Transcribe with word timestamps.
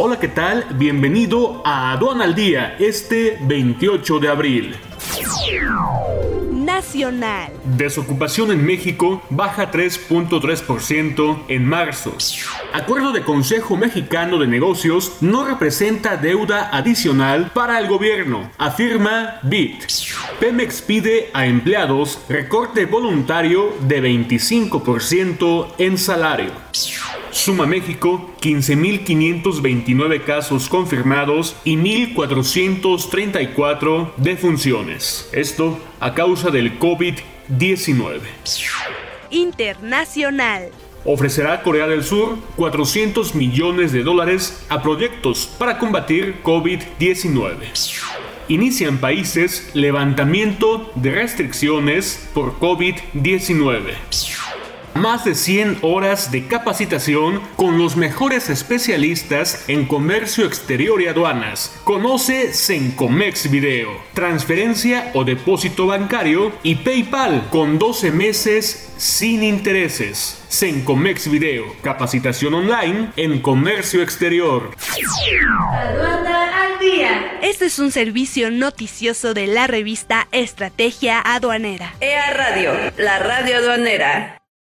Hola, 0.00 0.20
¿qué 0.20 0.28
tal? 0.28 0.64
Bienvenido 0.76 1.60
a 1.64 1.90
Aduana 1.90 2.22
al 2.22 2.36
Día, 2.36 2.76
este 2.78 3.36
28 3.40 4.20
de 4.20 4.28
abril. 4.28 4.76
Nacional. 6.52 7.50
Desocupación 7.64 8.52
en 8.52 8.64
México 8.64 9.20
baja 9.28 9.72
3.3% 9.72 11.42
en 11.48 11.64
marzo. 11.64 12.16
Acuerdo 12.72 13.10
de 13.10 13.24
Consejo 13.24 13.76
Mexicano 13.76 14.38
de 14.38 14.46
Negocios 14.46 15.16
no 15.20 15.44
representa 15.44 16.16
deuda 16.16 16.70
adicional 16.72 17.50
para 17.52 17.80
el 17.80 17.88
gobierno, 17.88 18.52
afirma 18.56 19.40
BIT. 19.42 19.84
Pemex 20.38 20.80
pide 20.80 21.28
a 21.32 21.46
empleados 21.46 22.20
recorte 22.28 22.86
voluntario 22.86 23.74
de 23.80 24.00
25% 24.00 25.74
en 25.78 25.98
salario. 25.98 26.52
Suma 27.30 27.66
México 27.66 28.30
15.529 28.40 30.24
casos 30.24 30.68
confirmados 30.68 31.56
y 31.64 31.76
1.434 31.76 34.12
defunciones. 34.16 35.28
Esto 35.32 35.78
a 36.00 36.14
causa 36.14 36.50
del 36.50 36.78
COVID-19. 36.78 38.20
Internacional. 39.30 40.70
Ofrecerá 41.04 41.62
Corea 41.62 41.86
del 41.86 42.02
Sur 42.02 42.38
400 42.56 43.34
millones 43.34 43.92
de 43.92 44.02
dólares 44.02 44.64
a 44.68 44.82
proyectos 44.82 45.46
para 45.58 45.78
combatir 45.78 46.42
COVID-19. 46.42 47.54
Inician 48.48 48.98
países 48.98 49.70
levantamiento 49.74 50.90
de 50.94 51.10
restricciones 51.10 52.28
por 52.32 52.58
COVID-19 52.58 54.37
más 54.98 55.24
de 55.24 55.34
100 55.34 55.78
horas 55.82 56.30
de 56.30 56.46
capacitación 56.46 57.40
con 57.56 57.78
los 57.78 57.96
mejores 57.96 58.50
especialistas 58.50 59.64
en 59.68 59.86
comercio 59.86 60.44
exterior 60.44 61.00
y 61.00 61.06
aduanas. 61.06 61.80
Conoce 61.84 62.52
Sencomex 62.52 63.50
Video, 63.50 63.90
transferencia 64.12 65.10
o 65.14 65.24
depósito 65.24 65.86
bancario 65.86 66.52
y 66.62 66.74
PayPal 66.76 67.48
con 67.50 67.78
12 67.78 68.10
meses 68.10 68.92
sin 68.96 69.42
intereses. 69.42 70.42
Sencomex 70.48 71.30
Video, 71.30 71.64
capacitación 71.82 72.54
online 72.54 73.12
en 73.16 73.40
comercio 73.40 74.02
exterior. 74.02 74.74
Aduana 75.72 76.64
al 76.64 76.78
día. 76.80 77.38
Este 77.42 77.66
es 77.66 77.78
un 77.78 77.92
servicio 77.92 78.50
noticioso 78.50 79.34
de 79.34 79.46
la 79.46 79.66
revista 79.66 80.26
Estrategia 80.32 81.20
Aduanera. 81.20 81.94
EA 82.00 82.32
Radio, 82.34 82.72
la 82.96 83.18
radio 83.18 83.58
aduanera. 83.58 84.37